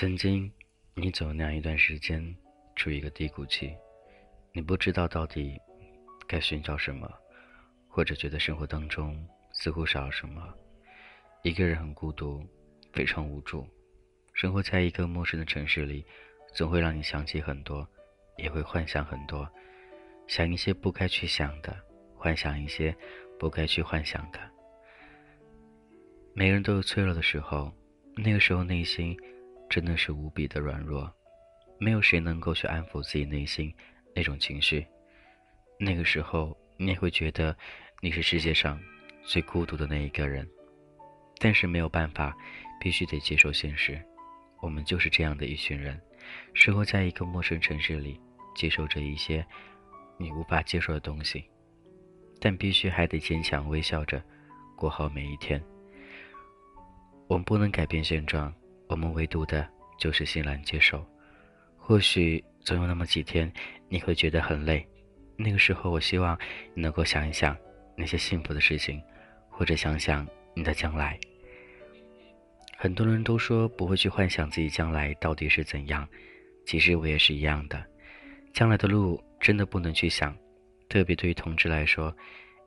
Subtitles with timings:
[0.00, 0.50] 曾经，
[0.94, 2.34] 你走那样一段时间，
[2.74, 3.70] 处于一个低谷期，
[4.50, 5.60] 你不知道到底
[6.26, 7.06] 该寻找什么，
[7.86, 9.14] 或者觉得生活当中
[9.52, 10.42] 似乎少了什么，
[11.42, 12.42] 一个人很孤独，
[12.94, 13.68] 非常无助。
[14.32, 16.02] 生活在一个陌生的城市里，
[16.54, 17.86] 总会让你想起很多，
[18.38, 19.46] 也会幻想很多，
[20.26, 21.78] 想一些不该去想的，
[22.16, 22.96] 幻想一些
[23.38, 24.40] 不该去幻想的。
[26.32, 27.70] 每个人都有脆弱的时候，
[28.16, 29.14] 那个时候内心
[29.70, 31.08] 真的是无比的软弱，
[31.78, 33.72] 没有谁能够去安抚自己内心
[34.14, 34.84] 那种情绪。
[35.78, 37.56] 那个时候，你也会觉得
[38.00, 38.78] 你是世界上
[39.22, 40.46] 最孤独的那一个人，
[41.38, 42.36] 但是没有办法，
[42.80, 43.98] 必须得接受现实。
[44.60, 45.98] 我们就是这样的一群人，
[46.52, 48.20] 生活在一个陌生城市里，
[48.56, 49.46] 接受着一些
[50.18, 51.44] 你无法接受的东西，
[52.40, 54.20] 但必须还得坚强微笑着
[54.76, 55.62] 过好每一天。
[57.28, 58.52] 我们不能改变现状，
[58.90, 61.06] 我们唯独的就是欣然接受。
[61.76, 63.50] 或许总有那么几天，
[63.88, 64.84] 你会觉得很累，
[65.36, 66.36] 那个时候，我希望
[66.74, 67.56] 你能够想一想
[67.96, 69.00] 那些幸福的事情，
[69.48, 71.16] 或者想想你的将来。
[72.76, 76.06] 很多人都说不会去幻想自己将来到底是怎样，
[76.66, 77.80] 其实我也是一样的。
[78.52, 80.36] 将来的路真的不能去想，
[80.88, 82.12] 特别对于同志来说，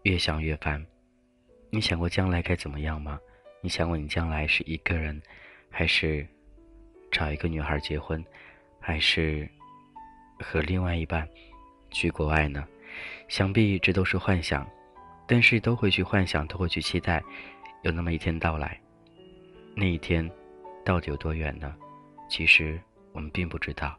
[0.03, 0.85] 越想越烦。
[1.69, 3.19] 你想过将来该怎么样吗？
[3.61, 5.21] 你想过你将来是一个人，
[5.75, 6.25] 还是
[7.11, 8.23] 找一个女孩结婚，
[8.79, 9.49] 还是
[10.39, 11.27] 和另外一半
[11.89, 12.63] 去国外呢？
[13.27, 14.69] 想必这都是幻想，
[15.27, 17.23] 但是都会去幻想，都会去期待，
[17.81, 18.79] 有那么一天到来。
[19.75, 20.29] 那一天
[20.85, 21.75] 到底有多远呢？
[22.29, 22.79] 其实
[23.11, 23.97] 我们并不知道，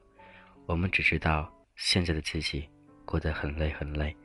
[0.66, 2.68] 我们只知道现在的自己
[3.04, 4.16] 过得很累很累。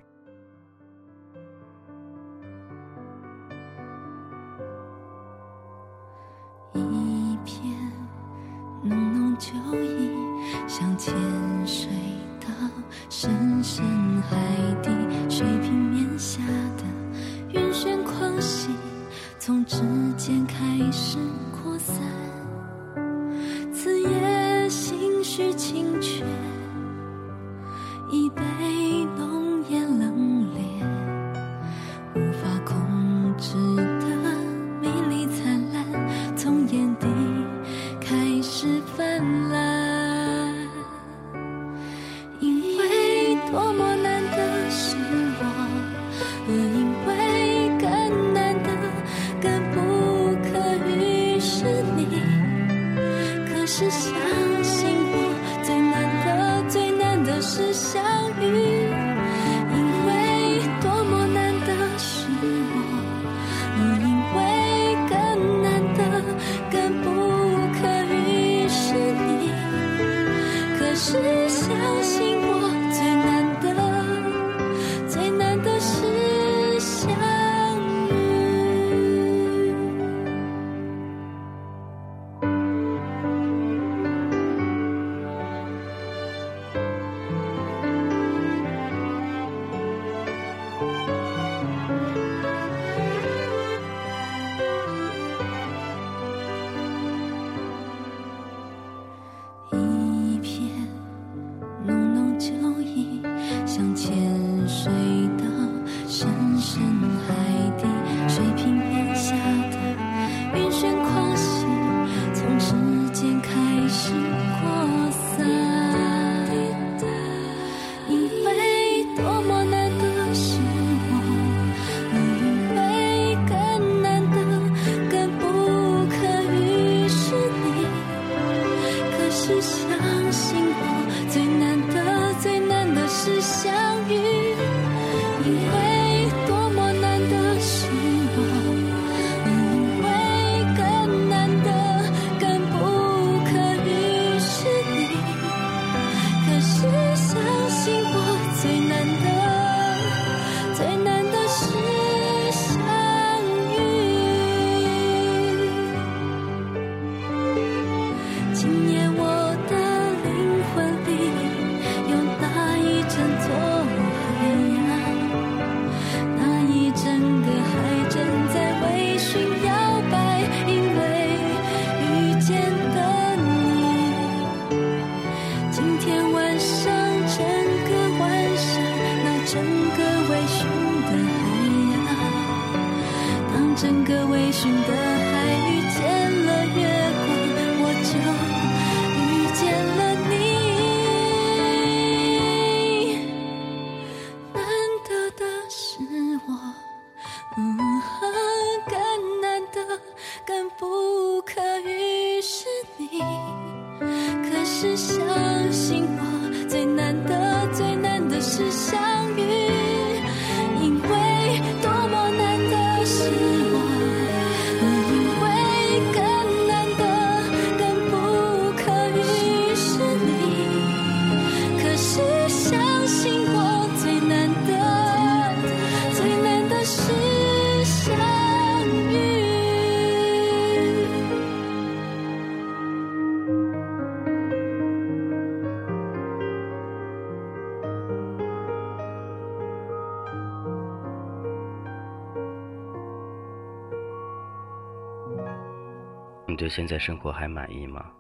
[246.50, 248.12] 你对现在生活还满意吗？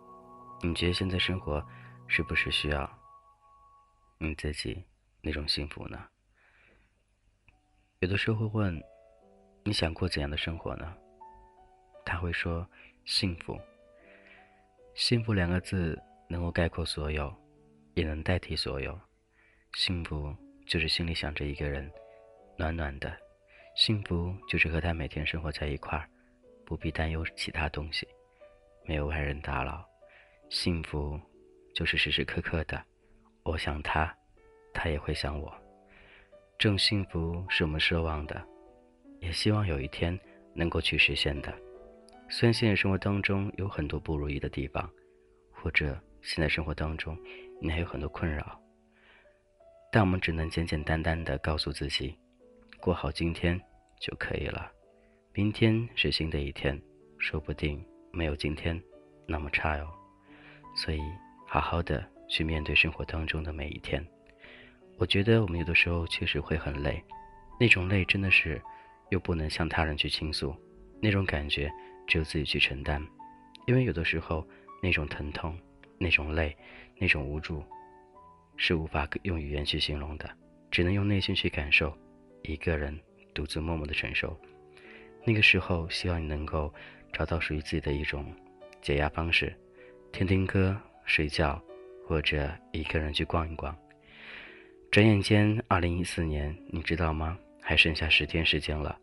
[0.61, 1.65] 你觉得现在生活
[2.05, 2.87] 是不是需要
[4.19, 4.85] 你自己
[5.19, 6.07] 那种幸福呢？
[8.01, 8.83] 有的时候会问，
[9.63, 10.95] 你想过怎样的生活呢？
[12.05, 12.69] 他会说，
[13.03, 13.59] 幸福。
[14.93, 15.99] 幸福两个字
[16.29, 17.35] 能够概括所有，
[17.95, 18.97] 也能代替所有。
[19.73, 20.35] 幸福
[20.67, 21.91] 就是心里想着一个人，
[22.59, 23.09] 暖暖的；
[23.75, 26.07] 幸福就是和他每天生活在一块儿，
[26.63, 28.07] 不必担忧其他东西，
[28.89, 29.87] 没有外人打扰。
[30.49, 31.19] 幸福
[31.75, 32.83] 就是时时刻刻的，
[33.43, 34.11] 我想他，
[34.73, 35.53] 他也会想我。
[36.57, 38.43] 这种幸福是我们奢望的，
[39.19, 40.19] 也希望有一天
[40.55, 41.55] 能够去实现的。
[42.29, 44.89] 虽然现实生活当中有很多不如意的地方，
[45.51, 47.15] 或者现在生活当中
[47.61, 48.59] 你还有很多困扰，
[49.91, 52.17] 但我们只能简简单单的告诉自己，
[52.81, 53.61] 过好今天
[53.99, 54.71] 就可以了。
[55.31, 56.81] 明天是新的一天，
[57.19, 58.81] 说不定没有今天
[59.27, 59.87] 那么差哟。
[60.75, 60.99] 所以，
[61.47, 64.05] 好好的去面对生活当中的每一天。
[64.97, 67.03] 我觉得我们有的时候确实会很累，
[67.59, 68.61] 那种累真的是
[69.09, 70.55] 又不能向他人去倾诉，
[71.01, 71.71] 那种感觉
[72.05, 73.05] 只有自己去承担。
[73.65, 74.45] 因为有的时候
[74.81, 75.57] 那种疼痛、
[75.97, 76.55] 那种累、
[76.97, 77.63] 那种无助，
[78.57, 80.29] 是无法用语言去形容的，
[80.69, 81.95] 只能用内心去感受，
[82.43, 82.97] 一个人
[83.33, 84.37] 独自默默的承受。
[85.23, 86.73] 那个时候，希望你能够
[87.11, 88.25] 找到属于自己的一种
[88.81, 89.53] 解压方式，
[90.11, 91.61] 听听歌、睡觉，
[92.07, 93.75] 或者一个人去逛一逛。
[94.91, 97.37] 转眼间，二零一四年，你知道吗？
[97.61, 98.97] 还剩下十天时间了，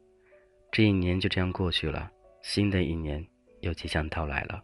[0.73, 2.11] 这一年就这样过去了，
[2.43, 3.25] 新的一年
[3.61, 4.61] 又即将到来了。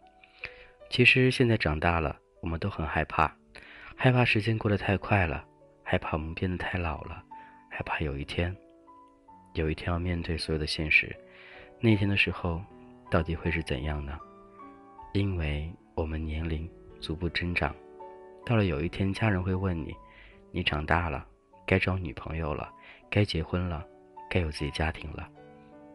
[0.89, 3.33] 其实现在长大了，我们都很害怕，
[3.95, 5.45] 害怕时间过得太快了，
[5.83, 7.23] 害怕我们变得太老了，
[7.69, 8.53] 害怕有一天，
[9.53, 11.15] 有一天要面对所有的现实，
[11.79, 12.61] 那天的时候，
[13.13, 14.17] 到底会是怎样呢？
[15.13, 16.67] 因为我们年龄
[16.99, 17.71] 逐步增长，
[18.43, 19.95] 到了有一天，家人会问你。
[20.51, 21.23] 你长大了，
[21.63, 22.73] 该找女朋友了，
[23.11, 23.85] 该结婚了，
[24.31, 25.29] 该有自己家庭了。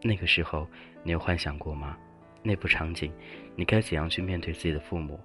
[0.01, 0.65] 那个时候，
[1.03, 1.97] 你有幻想过吗？
[2.41, 3.11] 那部场景，
[3.53, 5.19] 你该怎样去面对自己的父母？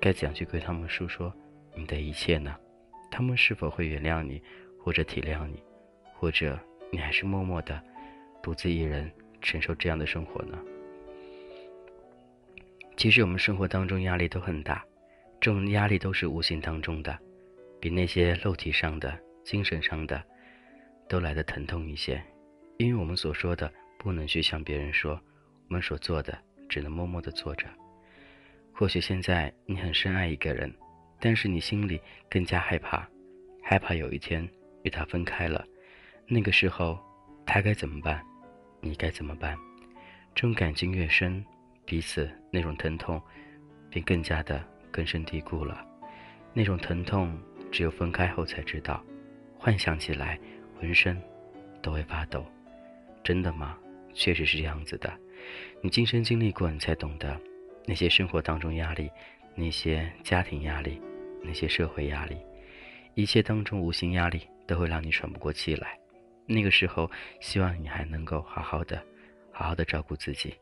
[0.00, 1.34] 该怎样去对他们诉说
[1.74, 2.54] 你的一切呢？
[3.10, 4.40] 他们是否会原谅你，
[4.78, 5.60] 或者体谅你，
[6.14, 6.56] 或者
[6.92, 7.82] 你还是默默的
[8.40, 10.56] 独自一人承受这样的生活呢？
[13.00, 14.84] 其实我们生活当中压力都很大，
[15.40, 17.18] 这种压力都是无形当中的。
[17.80, 20.22] 比那些肉体上的、精神上的，
[21.08, 22.22] 都来的疼痛一些，
[22.76, 25.18] 因为我们所说的不能去向别人说，
[25.68, 26.38] 我们所做的
[26.68, 27.66] 只能默默的做着。
[28.70, 30.70] 或许现在你很深爱一个人，
[31.18, 33.08] 但是你心里更加害怕，
[33.62, 34.46] 害怕有一天
[34.82, 35.64] 与他分开了，
[36.26, 36.98] 那个时候
[37.46, 38.22] 他该怎么办？
[38.82, 39.56] 你该怎么办？
[40.34, 41.42] 这种感情越深，
[41.90, 43.20] 彼此那种疼痛
[43.90, 45.84] 便更加的根深蒂固了，
[46.54, 47.36] 那种疼痛。
[47.72, 49.02] 只有分开后才知道，
[49.58, 50.38] 幻想起来
[50.78, 51.20] 浑身
[51.82, 52.46] 都会发抖。
[53.24, 53.76] 真的吗？
[54.14, 55.12] 确实是这样子的。
[55.82, 57.40] 你亲身经历过，你才懂得
[57.86, 59.10] 那些生活当中压力，
[59.56, 61.00] 那些家庭压力，
[61.42, 62.36] 那些社会压力，
[63.14, 65.98] 一切当中无形压力都会让你喘不过气来。
[66.46, 69.02] 那个时候，希望你还能够好好的、
[69.50, 70.54] 好好的照顾自己。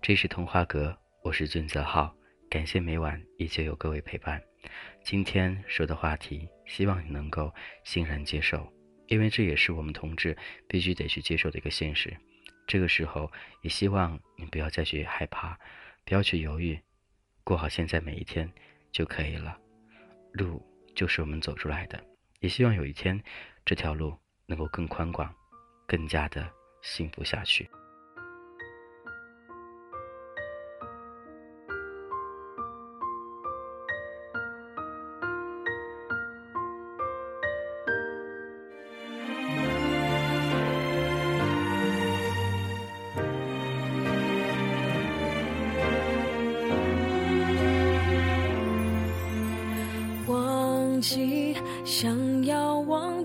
[0.00, 2.14] 这是童话阁，我是俊泽浩，
[2.48, 4.42] 感谢每晚依旧有各位陪伴。
[5.02, 7.52] 今天说的话题，希望你能够
[7.84, 8.72] 欣然接受，
[9.08, 10.34] 因为这也是我们同志
[10.66, 12.16] 必须得去接受的一个现实。
[12.66, 13.30] 这个时候，
[13.62, 15.58] 也希望你不要再去害怕，
[16.06, 16.78] 不要去犹豫，
[17.44, 18.50] 过好现在每一天
[18.90, 19.58] 就可以了。
[20.32, 20.62] 路
[20.94, 22.02] 就是我们走出来的，
[22.40, 23.20] 也希望有一天
[23.64, 25.34] 这条路能够更宽广，
[25.86, 26.50] 更加的
[26.82, 27.68] 幸福下去。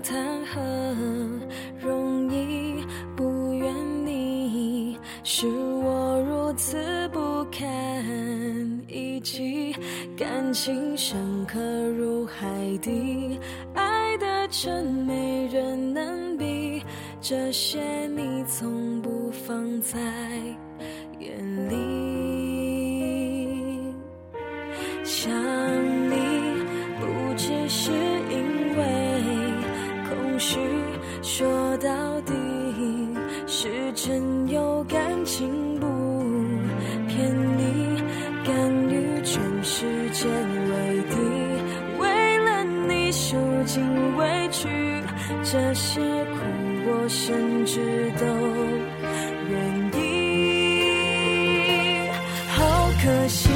[0.04, 0.60] 谈何
[1.80, 2.84] 容易？
[3.16, 7.64] 不愿你是我如此不堪
[8.86, 9.74] 一击，
[10.16, 11.58] 感情深刻
[11.96, 12.46] 如海
[12.82, 13.40] 底，
[13.72, 16.82] 爱的真没人能比，
[17.22, 19.98] 这些你从不放在
[21.18, 21.74] 眼里。
[25.02, 25.32] 想
[26.10, 26.16] 你
[27.00, 28.13] 不只是。
[45.54, 46.40] 这些苦
[46.84, 47.78] 我甚至
[48.18, 48.26] 都
[49.48, 49.54] 愿
[50.02, 50.02] 意。
[52.48, 53.48] 好可惜，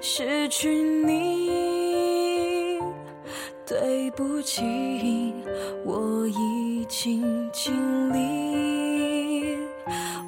[0.00, 2.78] 失去你。
[3.66, 5.32] 对不起，
[5.84, 7.22] 我已经
[7.52, 7.72] 尽
[8.12, 9.56] 力，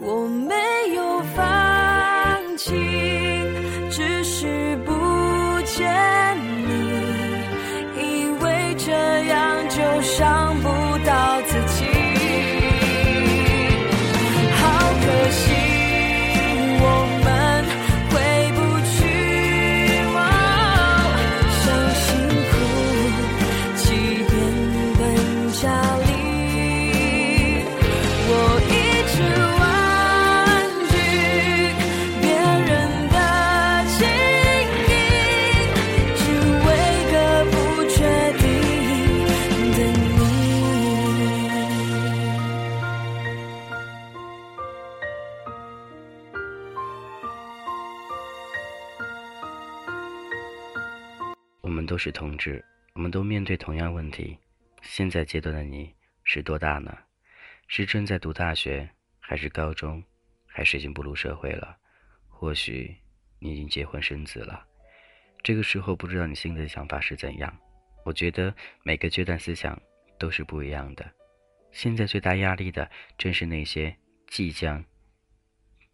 [0.01, 0.55] 我没
[0.95, 2.73] 有放弃，
[51.93, 54.39] 都是同志，我们都面对同样问题。
[54.81, 55.95] 现在阶段的你
[56.25, 56.97] 是多大呢？
[57.69, 58.89] 是正在读大学，
[59.21, 60.03] 还是高中，
[60.47, 61.77] 还是已经步入社会了？
[62.31, 62.97] 或许
[63.41, 64.67] 你已经结婚生子了。
[65.43, 67.55] 这个时候不知道你心里的想法是怎样。
[68.07, 69.79] 我觉得每个阶段思想
[70.19, 71.05] 都是不一样的。
[71.73, 73.95] 现在最大压力的正是那些
[74.29, 74.83] 即将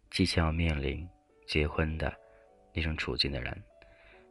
[0.09, 1.05] 即将要面临
[1.45, 2.17] 结婚的
[2.73, 3.63] 那种处境的人。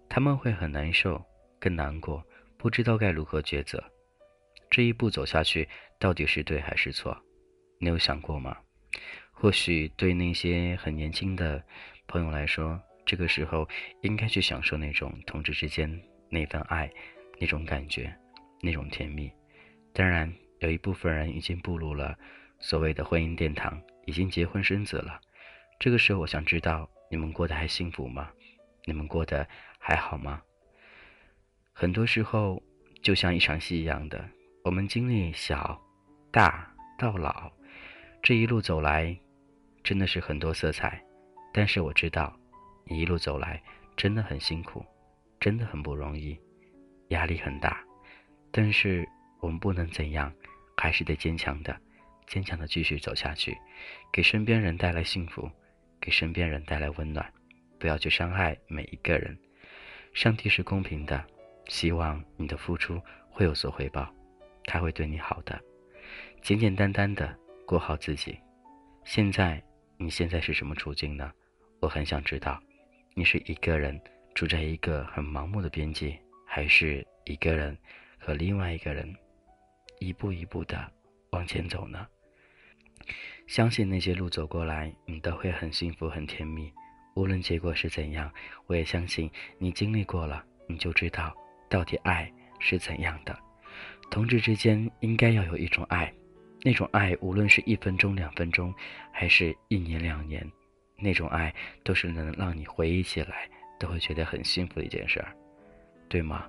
[0.08, 1.22] 他们会很难受，
[1.58, 2.24] 更难过，
[2.56, 3.82] 不知道该如何抉择。
[4.70, 7.16] 这一步走下去，到底是对还是错？
[7.78, 8.56] 你有想过吗？
[9.32, 11.62] 或许对那些很年轻的
[12.06, 13.68] 朋友来说，这个时候
[14.02, 15.88] 应该去享受那种同志之间
[16.28, 16.90] 那份爱，
[17.38, 18.12] 那种感觉，
[18.60, 19.30] 那种甜蜜。
[19.92, 22.18] 当然，有一部分人已经步入了
[22.58, 25.20] 所谓的婚姻殿堂，已经结婚生子了。
[25.78, 28.30] 这个时候，我想知道你们过得还幸福吗？
[28.84, 29.48] 你们过得
[29.78, 30.42] 还好吗？
[31.80, 32.60] 很多时候，
[33.02, 34.28] 就像一场戏一样的，
[34.64, 35.80] 我们经历小、
[36.32, 36.68] 大
[36.98, 37.48] 到老，
[38.20, 39.16] 这一路走来，
[39.84, 41.00] 真的是很多色彩。
[41.54, 42.36] 但是我知道，
[42.84, 43.62] 你一路走来
[43.96, 44.84] 真的很辛苦，
[45.38, 46.36] 真的很不容易，
[47.10, 47.80] 压力很大，
[48.50, 49.08] 但是
[49.38, 50.32] 我们不能怎样，
[50.76, 51.80] 还是得坚强的，
[52.26, 53.56] 坚强的继续走下去，
[54.12, 55.48] 给身边人带来幸福，
[56.00, 57.32] 给身边人带来温暖，
[57.78, 59.38] 不要去伤害每一个人。
[60.12, 61.24] 上帝是公平的，
[61.68, 64.12] 希望你的付出会有所回报，
[64.64, 65.58] 他会对你好的。
[66.42, 68.38] 简简单单的过好自己。
[69.04, 69.62] 现在
[69.96, 71.32] 你现在是什么处境呢？
[71.80, 72.60] 我很想知道，
[73.14, 74.00] 你是一个人
[74.34, 77.76] 住在一个很盲目的边界，还是一个人
[78.18, 79.14] 和另外一个人
[80.00, 80.90] 一步一步的
[81.30, 82.06] 往前走呢？
[83.46, 86.72] 相信那些路走过来，你都会很幸福、很甜蜜。
[87.14, 88.30] 无论结果是怎样，
[88.66, 91.34] 我也相信你经历过了，你就知道
[91.68, 93.38] 到底爱是怎样的。
[94.10, 96.12] 同志之间应该要有一种爱，
[96.62, 98.74] 那种爱无论是一分钟、两分钟，
[99.12, 100.50] 还是一年、两年，
[100.96, 101.54] 那种爱
[101.84, 105.32] 都是能让你回忆起来都会觉得很幸福的一件事儿，
[106.08, 106.46] 对吗？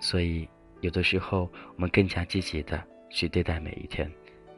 [0.00, 0.48] 所以
[0.80, 4.10] 有的时候我们更加积极的去对待每一天，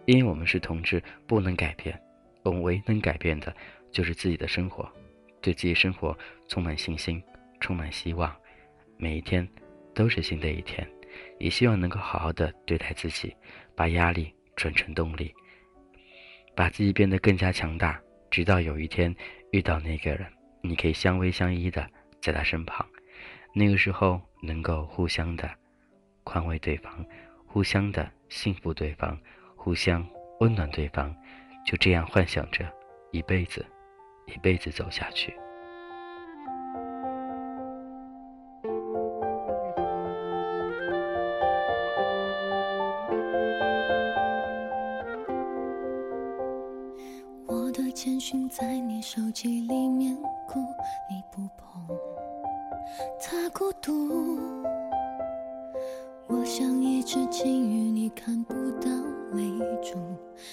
[0.07, 2.01] 因为我们是同志，不能改变，
[2.45, 3.53] 我们唯一能改变的
[3.91, 4.89] 就是自己的生活，
[5.41, 7.21] 对自己生活充满信心，
[7.59, 8.35] 充满希望，
[8.97, 9.47] 每一天
[9.95, 10.87] 都是新的一天。
[11.39, 13.35] 也希望能够好好的对待自己，
[13.75, 15.35] 把压力转成动力，
[16.55, 18.01] 把自己变得更加强大，
[18.31, 19.15] 直到有一天
[19.51, 20.27] 遇到那个人，
[20.63, 21.89] 你可以相偎相依的
[22.23, 22.87] 在他身旁，
[23.55, 25.51] 那个时候能够互相的
[26.23, 27.05] 宽慰对方，
[27.47, 29.19] 互相的幸福对方，
[29.57, 30.07] 互相
[30.39, 31.15] 温暖对方，
[31.67, 32.71] 就这样幻想着
[33.11, 33.67] 一辈子，
[34.27, 35.35] 一辈子走下去。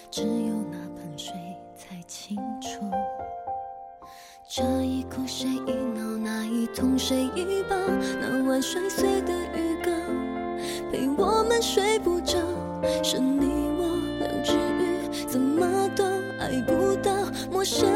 [0.10, 1.34] 只有那盆水
[1.76, 2.90] 才清楚。
[4.48, 7.76] 这一哭谁一闹，那一痛谁一抱，
[8.20, 9.94] 那晚摔碎的鱼缸，
[10.92, 12.38] 陪我们睡不着，
[13.04, 13.46] 是你
[13.78, 13.88] 我
[14.20, 16.06] 两只鱼，怎么都
[16.40, 17.12] 爱不到。
[17.52, 17.88] 陌生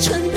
[0.00, 0.29] 春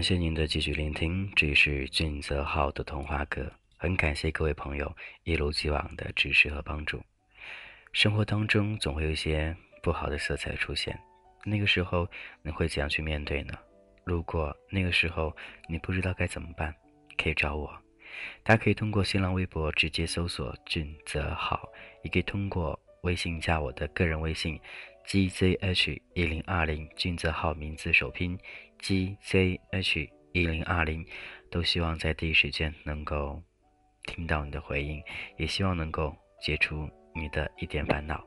[0.00, 4.90] 感谢您的继续聆听，这里是俊泽浩的童话歌，很感谢各位朋友
[5.24, 7.02] 一如既往的支持和帮助。
[7.92, 10.98] 生活当中总会有一些不好的色彩出现，
[11.44, 12.08] 那个时候
[12.40, 13.52] 你会怎样去面对呢？
[14.02, 15.36] 如果那个时候
[15.68, 16.74] 你不知道该怎么办，
[17.22, 17.70] 可以找我，
[18.42, 21.68] 大家可以通过新浪微博直接搜索“俊泽浩”，
[22.04, 24.58] 也可以通过微信加我的个人微信
[25.06, 28.38] gzh 一零二零，俊泽号名字首拼
[28.80, 31.04] gzh 一零二零，
[31.50, 33.42] 都希望在第一时间能够
[34.04, 35.02] 听到你的回应，
[35.36, 38.24] 也希望能够解除你的一点烦恼。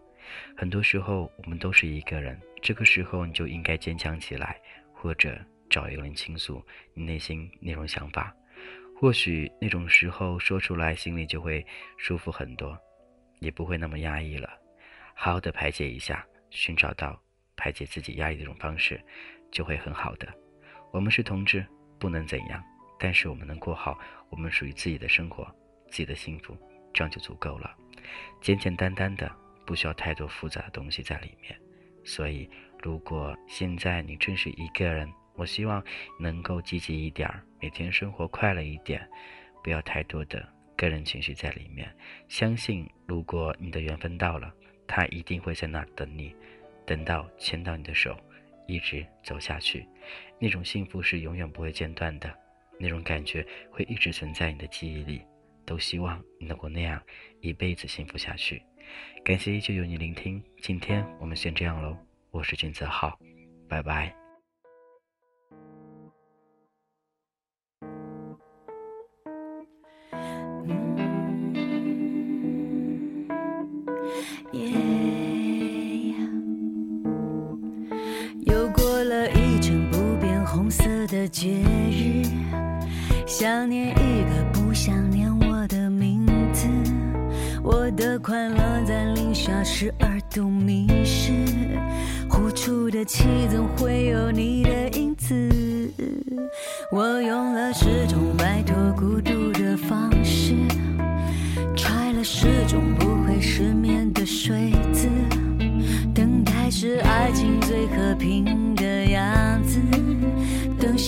[0.55, 4.59] 很多时候我们都是一个人，这个时候你就应该坚强起来，
[4.93, 5.37] 或者
[5.69, 6.61] 找一个人倾诉
[6.93, 8.35] 你内心那种想法。
[8.95, 11.65] 或许那种时候说出来，心里就会
[11.97, 12.77] 舒服很多，
[13.39, 14.49] 也不会那么压抑了。
[15.13, 17.19] 好好的排解一下，寻找到
[17.57, 19.03] 排解自己压力的一种方式，
[19.51, 20.31] 就会很好的。
[20.91, 21.65] 我们是同志，
[21.99, 22.63] 不能怎样，
[22.99, 23.97] 但是我们能过好
[24.29, 25.43] 我们属于自己的生活，
[25.89, 26.55] 自己的幸福，
[26.93, 27.75] 这样就足够了。
[28.39, 29.29] 简简单单的，
[29.65, 31.59] 不需要太多复杂的东西在里面。
[32.03, 32.47] 所以，
[32.83, 35.83] 如果现在你正是一个人，我希望
[36.19, 39.09] 能够积极一点儿，每天生活快乐一点，
[39.63, 41.91] 不要太多的个人情绪在里面。
[42.27, 44.53] 相信，如果你的缘分到了，
[44.95, 46.35] 他一定会在那儿等你，
[46.85, 48.15] 等到牵到你的手，
[48.67, 49.87] 一直走下去。
[50.37, 52.31] 那种幸福是永远不会间断的，
[52.79, 55.23] 那种感觉会一直存在你的记忆里。
[55.65, 57.01] 都希望你能够那样
[57.41, 58.61] 一辈子幸福下去。
[59.25, 61.97] 感谢依旧有你聆听，今天我们先这样喽。
[62.29, 63.17] 我是金子浩，
[63.67, 64.22] 拜拜。
[81.33, 81.49] 节
[81.89, 82.23] 日，
[83.25, 86.67] 想念一个不想念我的名字，
[87.63, 91.31] 我的快乐在零下十二度迷失，
[92.29, 95.33] 呼出的气总会有你的影子。
[96.91, 98.22] 我用了十种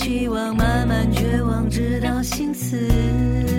[0.06, 3.55] 希望慢慢绝望，直到心死。